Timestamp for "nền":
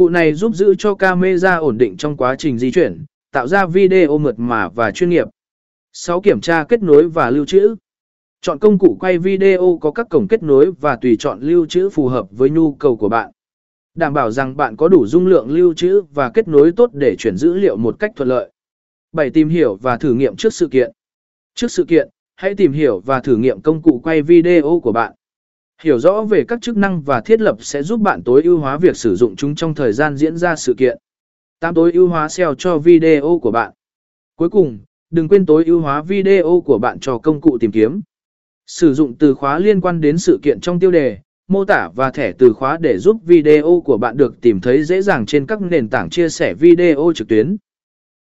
45.60-45.88